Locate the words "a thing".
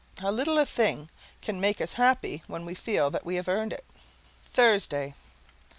0.57-1.11